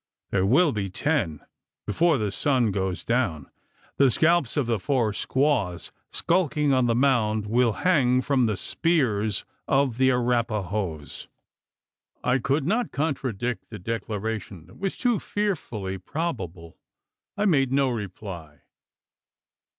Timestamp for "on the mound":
6.73-7.45